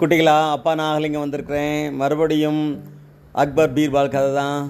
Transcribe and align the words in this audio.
குட்டிகளா 0.00 0.34
அப்பா 0.54 0.70
நான் 0.78 1.20
வந்திருக்கிறேன். 1.22 1.78
மறுபடியும் 2.00 2.62
அக்பர் 3.42 3.72
பீர்பால் 3.76 4.10
கதை 4.14 4.30
தான். 4.42 4.60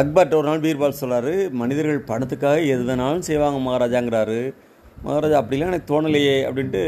அக்பர் 0.00 0.36
ஒரு 0.38 0.46
நாள் 0.48 0.62
பீர்பால் 0.66 1.00
சொல்கிறாரு 1.00 1.32
மனிதர்கள் 1.60 2.06
பணத்துக்காக 2.10 2.60
எது 2.74 2.84
வேணாலும் 2.90 3.26
செய்வாங்க 3.28 3.58
மகாராஜாங்கிறாரு. 3.66 4.38
மகாராஜா 5.06 5.40
அப்படிலாம் 5.40 5.72
எனக்கு 5.72 5.90
தோணலையே 5.92 6.36
அப்படின்ட்டு 6.48 6.82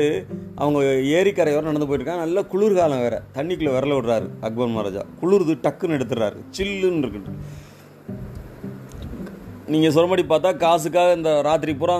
அவங்க 0.62 0.78
ஏரிக்கரையோரம் 1.16 1.70
நடந்து 1.70 1.90
போயிருக்காங்க 1.90 2.24
நல்ல 2.26 2.46
குளிர்காலம் 2.52 3.04
வேற. 3.06 3.18
தண்ணிக்குள்ளே 3.38 3.74
விரல 3.76 3.98
விடுறாரு 3.98 4.30
அக்பர் 4.46 4.74
மகாராஜா. 4.76 5.04
குளிர்து 5.20 5.58
டக்குன்னு 5.66 5.98
எடுத்துடுறாரு. 5.98 6.40
சில்லுன்னு 6.58 7.04
இருக்குது 7.04 7.36
நீங்கள் 9.74 9.94
சொல்லும்படி 9.98 10.22
பார்த்தா 10.32 10.56
காசுக்காக 10.66 11.20
இந்த 11.20 11.32
ராத்திரி 11.50 11.74
பூரா 11.82 11.98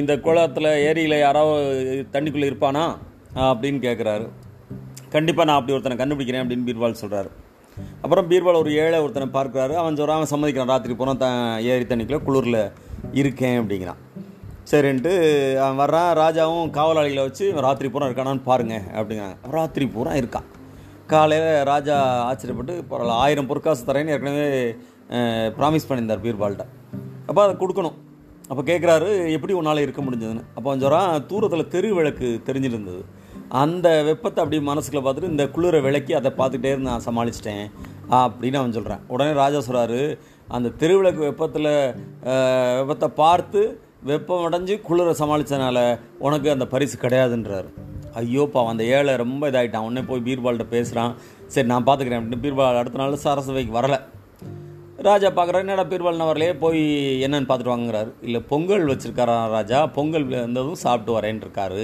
இந்த 0.00 0.12
குளத்தில் 0.26 0.72
ஏரியில் 0.88 1.22
யாராவது 1.26 2.06
தண்ணிக்குள்ளே 2.14 2.50
இருப்பானா? 2.50 2.86
அப்படின்னு 3.46 3.80
கேட்குறாரு 3.86 4.26
கண்டிப்பாக 5.14 5.46
நான் 5.48 5.58
அப்படி 5.58 5.74
ஒருத்தனை 5.76 5.96
கண்டுபிடிக்கிறேன் 6.00 6.42
அப்படின்னு 6.44 6.66
பீர்பால் 6.68 7.00
சொல்கிறாரு 7.02 7.30
அப்புறம் 8.02 8.28
பீர்பால் 8.30 8.60
ஒரு 8.60 8.70
ஏழை 8.82 8.98
ஒருத்தனை 9.04 9.26
பார்க்குறாரு. 9.36 9.74
அவன் 9.80 9.98
சொல்கிறான் 9.98 10.18
அவன் 10.18 10.30
சம்மதிக்கிறான். 10.32 10.70
ராத்திரி 10.72 10.94
பூரா 11.00 11.12
தான் 11.22 11.40
ஏரி 11.72 11.84
தண்ணிக்குள்ளே 11.90 12.20
குளிரில் 12.28 12.62
இருக்கேன் 13.20 13.58
அப்படிங்கிறான். 13.60 14.00
சரின்ட்டு 14.70 15.12
அவன் 15.64 15.80
வர்றான். 15.82 16.08
ராஜாவும் 16.22 16.72
காவலாளிகளை 16.78 17.22
வச்சு 17.26 17.44
ராத்திரி 17.66 17.88
பூரா 17.92 18.08
இருக்கானான்னு 18.08 18.48
பாருங்க 18.48 18.76
அப்படிங்கிறாங்க. 18.98 19.36
ராத்திரி 19.56 19.86
பூரா 19.94 20.14
இருக்கான் 20.20 20.48
காலையில் 21.12 21.50
ராஜா 21.70 21.96
ஆச்சரியப்பட்டு 22.30 22.74
பரவாயில்ல 22.90 23.20
ஆயிரம் 23.24 23.48
பொற்காசு 23.50 23.86
தரேன்னு 23.90 24.14
ஏற்கனவே 24.14 24.48
ப்ராமிஸ் 25.58 25.88
பண்ணியிருந்தார் 25.88 26.24
பீர்பால்கிட்ட. 26.26 26.66
அப்போ 27.28 27.40
அதை 27.44 27.54
கொடுக்கணும். 27.62 27.96
அப்போ 28.50 28.62
கேட்குறாரு 28.70 29.08
எப்படி 29.36 29.54
உன்னால் 29.60 29.84
இருக்க 29.86 30.02
முடிஞ்சதுன்னு? 30.04 30.44
அப்போ 30.56 30.66
அவன் 30.68 30.82
சொல்கிறான் 30.84 31.24
தூரத்தில் 31.30 31.70
தெரு 31.76 31.88
விளக்கு 31.98 32.28
தெரிஞ்சிருந்தது. 32.50 33.02
அந்த 33.50 33.88
வெப்பத்தை 34.02 34.38
அப்படி 34.42 34.58
மனசுக்குள்ள 34.66 35.02
பார்த்துட்டு 35.04 35.30
இந்த 35.30 35.44
குளிரை 35.46 35.80
விளக்கி 35.82 36.12
அதை 36.14 36.30
பார்த்துட்டே 36.38 36.70
இருந்து 36.72 36.90
நான் 36.90 37.06
சமாளிச்சிட்டேன் 37.06 37.66
அப்படின்னு 38.10 38.60
அவன் 38.60 38.72
சொல்கிறான் 38.72 39.04
உடனே 39.06 39.32
ராஜா 39.32 39.58
சொல்கிறாரு 39.58 40.18
அந்த 40.48 40.72
தெருவிளக்கு 40.80 41.18
வெப்பத்தில் 41.18 41.70
வெப்பத்தை 42.78 43.08
பார்த்து 43.08 43.80
வெப்பம் 44.02 44.44
அடைஞ்சு 44.48 44.74
குளிரை 44.80 45.14
சமாளித்தனால 45.20 45.78
உனக்கு 46.18 46.48
அந்த 46.50 46.66
பரிசு 46.66 46.96
கிடையாதுன்றாரு. 46.96 47.68
ஐயோப்பா 48.14 48.60
அந்த 48.66 48.84
ஏழை 48.84 49.16
ரொம்ப 49.16 49.50
இதாகிட்டான் 49.50 49.86
உடனே 49.86 50.02
போய் 50.10 50.26
பீர்பால்கிட்ட 50.28 50.66
பேசுகிறான் 50.70 51.14
சரி 51.46 51.66
நான் 51.66 51.86
பார்த்துக்கிறேன் 51.86 52.20
அப்படின்னு 52.20 52.44
பீர்பால் 52.44 52.80
அடுத்த 52.80 52.98
நாள் 52.98 53.22
சரசபைக்கு 53.24 53.72
வரலை. 53.78 53.98
ராஜா 55.06 55.28
பார்க்குறாரு 55.28 55.64
என்னடா 55.64 55.82
பீர்பால் 55.90 56.20
நான் 56.20 56.58
போய் 56.62 56.80
என்னென்னு 57.24 57.48
பார்த்துட்டு 57.48 57.74
வாங்குறாரு. 57.74 58.10
இல்லை 58.26 58.40
பொங்கல் 58.52 58.86
வச்சுருக்காரா 58.90 59.36
ராஜா? 59.54 59.80
பொங்கல் 59.96 60.24
வந்ததும் 60.28 60.80
சாப்பிட்டு 60.84 61.12
வரேன்னு 61.16 61.44
இருக்காரு 61.44 61.82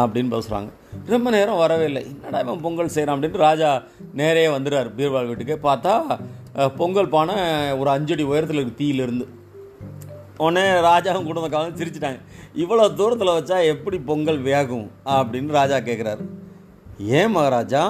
அப்படின்னு 0.00 0.32
பேசுகிறாங்க 0.34 0.70
ரொம்ப 1.12 1.30
நேரம் 1.34 1.60
வரவே 1.62 1.84
இல்லை. 1.90 2.02
என்னடா 2.14 2.40
இவன் 2.44 2.64
பொங்கல் 2.64 2.92
செய்கிறான் 2.94 3.14
அப்படின்ட்டு 3.16 3.44
ராஜா 3.46 3.70
நேரே 4.20 4.44
வந்துடுறாரு 4.54 4.90
பீர்பால் 4.98 5.30
வீட்டுக்கே. 5.30 5.58
பார்த்தா 5.68 5.94
பொங்கல் 6.80 7.12
பானை 7.14 7.36
ஒரு 7.80 7.90
அஞ்சடி 7.96 8.26
உயரத்தில் 8.32 8.60
இருக்குது 8.60 8.80
தீயிலிருந்து. 8.82 9.28
உடனே 10.44 10.66
ராஜாவும் 10.90 11.28
குடும்பக்காரங்க 11.30 11.80
சிரிச்சிட்டாங்க. 11.82 12.20
இவ்வளோ 12.62 12.84
தூரத்தில் 13.00 13.36
வச்சா 13.38 13.56
எப்படி 13.74 13.98
பொங்கல் 14.10 14.40
வேகும்? 14.50 14.86
அப்படின்னு 15.16 15.58
ராஜா 15.60 15.78
கேட்குறாரு 15.88 16.24
ஏன் 17.18 17.34
மகாராஜா? 17.38 17.82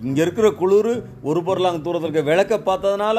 இங்கே 0.00 0.22
இருக்கிற 0.22 0.48
குளிர் 0.60 0.92
ஒரு 1.28 1.40
பொருளாங்க 1.46 1.80
தூரத்தில் 1.84 2.10
இருக்க 2.10 2.30
விளக்க 2.30 2.56
பார்த்ததுனால 2.68 3.18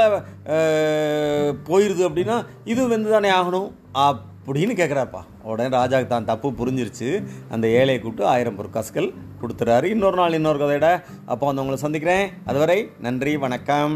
போயிடுது 1.69 2.03
அப்படின்னா 2.09 2.37
இது 2.71 2.81
வந்து 2.87 3.09
தானே 3.15 3.31
ஆகணும்? 3.39 3.69
அப்படின்னு 4.49 4.73
கேட்குறாப்பா 4.79 5.21
உடனே 5.51 5.77
ராஜாவுக்கு 5.77 6.13
தான் 6.13 6.29
தப்பு 6.31 6.49
புரிஞ்சிருச்சு. 6.59 7.09
அந்த 7.53 7.65
ஏழையை 7.79 7.99
கூப்பிட்டு 7.99 8.31
ஆயிரம் 8.33 8.59
பொற்காசுகள் 8.59 9.09
கொடுத்துறாரு. 9.41 9.83
இன்னொரு 9.95 10.19
நாள் 10.21 10.37
இன்னொரு 10.39 10.61
கதையோட 10.63 10.89
அப்போ 11.25 11.45
வந்து 11.45 11.63
உங்களை 11.63 11.79
சந்திக்கிறேன். 11.85 12.29
அதுவரை 12.45 12.79
நன்றி 13.08 13.33
வணக்கம். 13.45 13.95